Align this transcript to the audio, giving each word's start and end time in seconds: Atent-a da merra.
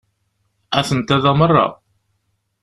Atent-a 0.79 1.17
da 1.27 1.33
merra. 1.43 1.67